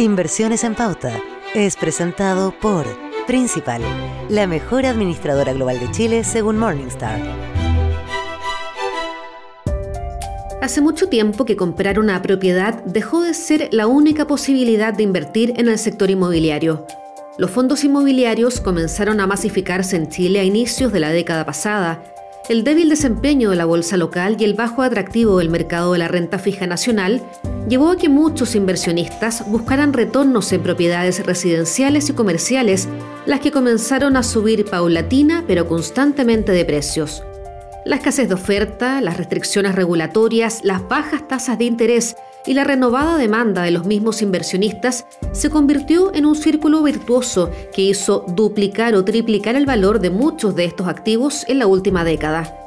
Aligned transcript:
Inversiones 0.00 0.64
en 0.64 0.74
Pauta 0.74 1.20
es 1.54 1.76
presentado 1.76 2.58
por 2.58 2.86
Principal, 3.26 3.82
la 4.30 4.46
mejor 4.46 4.86
administradora 4.86 5.52
global 5.52 5.78
de 5.78 5.90
Chile 5.90 6.24
según 6.24 6.56
Morningstar. 6.56 7.20
Hace 10.62 10.80
mucho 10.80 11.10
tiempo 11.10 11.44
que 11.44 11.54
comprar 11.54 11.98
una 11.98 12.22
propiedad 12.22 12.82
dejó 12.84 13.20
de 13.20 13.34
ser 13.34 13.68
la 13.72 13.86
única 13.88 14.26
posibilidad 14.26 14.94
de 14.94 15.02
invertir 15.02 15.52
en 15.58 15.68
el 15.68 15.78
sector 15.78 16.10
inmobiliario. 16.10 16.86
Los 17.36 17.50
fondos 17.50 17.84
inmobiliarios 17.84 18.62
comenzaron 18.62 19.20
a 19.20 19.26
masificarse 19.26 19.96
en 19.96 20.08
Chile 20.08 20.40
a 20.40 20.44
inicios 20.44 20.94
de 20.94 21.00
la 21.00 21.10
década 21.10 21.44
pasada 21.44 22.02
el 22.48 22.64
débil 22.64 22.88
desempeño 22.88 23.50
de 23.50 23.56
la 23.56 23.64
bolsa 23.64 23.96
local 23.96 24.36
y 24.40 24.44
el 24.44 24.54
bajo 24.54 24.82
atractivo 24.82 25.38
del 25.38 25.50
mercado 25.50 25.92
de 25.92 25.98
la 25.98 26.08
renta 26.08 26.38
fija 26.38 26.66
nacional 26.66 27.22
llevó 27.68 27.90
a 27.90 27.96
que 27.96 28.08
muchos 28.08 28.54
inversionistas 28.54 29.48
buscaran 29.48 29.92
retornos 29.92 30.52
en 30.52 30.62
propiedades 30.62 31.24
residenciales 31.24 32.08
y 32.08 32.12
comerciales, 32.12 32.88
las 33.26 33.40
que 33.40 33.50
comenzaron 33.50 34.16
a 34.16 34.22
subir 34.22 34.64
paulatina 34.64 35.44
pero 35.46 35.66
constantemente 35.66 36.52
de 36.52 36.64
precios. 36.64 37.22
La 37.84 37.96
escasez 37.96 38.28
de 38.28 38.34
oferta, 38.34 39.00
las 39.00 39.16
restricciones 39.16 39.74
regulatorias, 39.74 40.60
las 40.64 40.86
bajas 40.86 41.26
tasas 41.26 41.58
de 41.58 41.64
interés 41.64 42.16
y 42.46 42.54
la 42.54 42.64
renovada 42.64 43.16
demanda 43.16 43.62
de 43.62 43.70
los 43.70 43.86
mismos 43.86 44.22
inversionistas 44.22 45.06
se 45.32 45.50
convirtió 45.50 46.14
en 46.14 46.26
un 46.26 46.36
círculo 46.36 46.82
virtuoso 46.82 47.50
que 47.74 47.82
hizo 47.82 48.24
duplicar 48.28 48.94
o 48.94 49.04
triplicar 49.04 49.56
el 49.56 49.66
valor 49.66 50.00
de 50.00 50.10
muchos 50.10 50.54
de 50.54 50.64
estos 50.64 50.88
activos 50.88 51.44
en 51.48 51.58
la 51.58 51.66
última 51.66 52.04
década. 52.04 52.59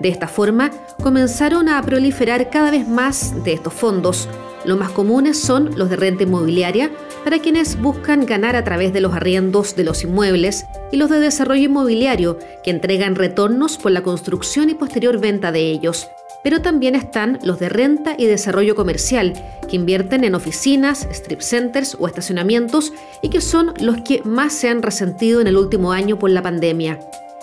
De 0.00 0.08
esta 0.08 0.28
forma, 0.28 0.70
comenzaron 1.02 1.68
a 1.68 1.82
proliferar 1.82 2.50
cada 2.50 2.70
vez 2.70 2.86
más 2.86 3.44
de 3.44 3.52
estos 3.52 3.72
fondos. 3.72 4.28
Los 4.64 4.78
más 4.78 4.90
comunes 4.90 5.40
son 5.40 5.76
los 5.76 5.90
de 5.90 5.96
renta 5.96 6.24
inmobiliaria, 6.24 6.90
para 7.24 7.38
quienes 7.38 7.80
buscan 7.80 8.26
ganar 8.26 8.56
a 8.56 8.64
través 8.64 8.92
de 8.92 9.00
los 9.00 9.14
arriendos 9.14 9.76
de 9.76 9.84
los 9.84 10.04
inmuebles, 10.04 10.66
y 10.92 10.96
los 10.96 11.10
de 11.10 11.20
desarrollo 11.20 11.64
inmobiliario, 11.64 12.38
que 12.62 12.70
entregan 12.70 13.14
retornos 13.14 13.78
por 13.78 13.92
la 13.92 14.02
construcción 14.02 14.70
y 14.70 14.74
posterior 14.74 15.18
venta 15.18 15.52
de 15.52 15.60
ellos 15.60 16.08
pero 16.42 16.62
también 16.62 16.94
están 16.94 17.38
los 17.42 17.58
de 17.58 17.68
renta 17.68 18.14
y 18.16 18.26
desarrollo 18.26 18.74
comercial, 18.74 19.34
que 19.68 19.76
invierten 19.76 20.24
en 20.24 20.34
oficinas, 20.34 21.06
strip 21.10 21.40
centers 21.40 21.96
o 21.98 22.06
estacionamientos 22.06 22.92
y 23.22 23.28
que 23.28 23.40
son 23.40 23.74
los 23.80 23.98
que 24.02 24.22
más 24.24 24.52
se 24.52 24.68
han 24.68 24.82
resentido 24.82 25.40
en 25.40 25.46
el 25.46 25.56
último 25.56 25.92
año 25.92 26.18
por 26.18 26.30
la 26.30 26.42
pandemia. 26.42 27.00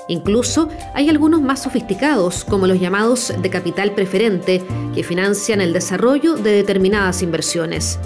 Incluso 0.07 0.69
hay 0.93 1.09
algunos 1.09 1.41
más 1.41 1.63
sofisticados, 1.63 2.43
como 2.43 2.67
los 2.67 2.79
llamados 2.79 3.33
de 3.41 3.49
capital 3.49 3.91
preferente, 3.91 4.63
que 4.93 5.03
financian 5.03 5.61
el 5.61 5.73
desarrollo 5.73 6.35
de 6.35 6.51
determinadas 6.51 7.21
inversiones. 7.21 7.99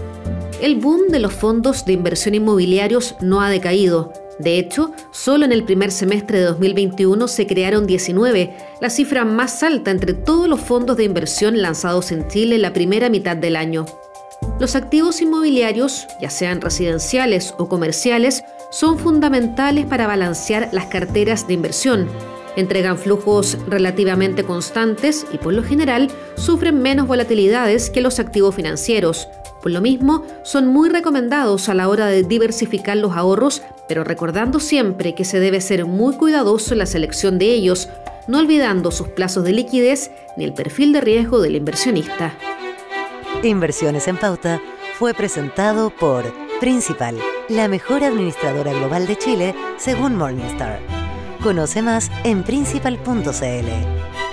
El 0.62 0.76
boom 0.76 1.08
de 1.10 1.20
los 1.20 1.34
fondos 1.34 1.86
de 1.86 1.94
inversión 1.94 2.36
inmobiliarios 2.36 3.16
no 3.22 3.42
ha 3.42 3.50
decaído, 3.50 4.12
de 4.40 4.58
hecho, 4.58 4.94
solo 5.12 5.44
en 5.44 5.52
el 5.52 5.66
primer 5.66 5.92
semestre 5.92 6.40
de 6.40 6.46
2021 6.46 7.28
se 7.28 7.46
crearon 7.46 7.86
19, 7.86 8.56
la 8.80 8.90
cifra 8.90 9.26
más 9.26 9.64
alta 9.64 9.92
entre 9.92 10.14
todos 10.14 10.48
los 10.48 10.62
fondos 10.62 10.96
de 10.96 11.04
inversión 11.04 11.62
lanzados 11.62 12.14
en 12.14 12.26
Chile 12.30 12.56
en 12.56 12.62
la 12.62 12.72
primera 12.72 13.10
mitad 13.10 13.36
del 13.36 13.58
año. 13.58 13.86
Los 14.58 14.76
activos 14.76 15.22
inmobiliarios, 15.22 16.08
ya 16.22 16.30
sean 16.30 16.62
residenciales 16.62 17.54
o 17.58 17.68
comerciales, 17.68 18.44
son 18.70 18.98
fundamentales 19.00 19.86
para 19.86 20.08
balancear 20.08 20.70
las 20.72 20.86
carteras 20.86 21.48
de 21.48 21.54
inversión. 21.54 22.08
Entregan 22.56 22.98
flujos 22.98 23.58
relativamente 23.68 24.44
constantes 24.44 25.26
y 25.32 25.38
por 25.38 25.54
lo 25.54 25.64
general 25.64 26.10
sufren 26.36 26.82
menos 26.82 27.08
volatilidades 27.08 27.90
que 27.90 28.02
los 28.02 28.20
activos 28.20 28.56
financieros. 28.56 29.28
Por 29.62 29.72
lo 29.72 29.82
mismo, 29.82 30.26
son 30.44 30.68
muy 30.68 30.90
recomendados 30.90 31.70
a 31.70 31.74
la 31.74 31.90
hora 31.90 32.08
de 32.08 32.24
diversificar 32.24 32.98
los 32.98 33.14
ahorros, 33.14 33.62
pero 33.88 34.04
recordando 34.04 34.60
siempre 34.60 35.16
que 35.16 35.26
se 35.26 35.40
debe 35.40 35.62
ser 35.62 35.86
muy 35.86 36.16
cuidadoso 36.16 36.74
en 36.74 36.80
la 36.80 36.86
selección 36.86 37.40
de 37.40 37.48
ellos, 37.48 37.90
no 38.28 38.40
olvidando 38.40 38.92
sus 38.92 39.10
plazos 39.10 39.44
de 39.44 39.54
liquidez 39.54 40.12
ni 40.38 40.44
el 40.44 40.54
perfil 40.54 40.94
de 40.94 41.02
riesgo 41.02 41.42
del 41.42 41.56
inversionista. 41.56 42.34
Inversiones 43.44 44.08
en 44.08 44.18
Pauta 44.18 44.62
fue 44.98 45.14
presentado 45.14 45.90
por 45.90 46.26
Principal, 46.60 47.16
la 47.50 47.68
mejor 47.68 48.04
administradora 48.04 48.72
global 48.72 49.08
de 49.08 49.18
Chile 49.18 49.56
según 49.78 50.16
Morningstar. 50.16 50.80
Conoce 51.42 51.82
más 51.82 52.12
en 52.24 52.44
principal.cl. 52.44 54.29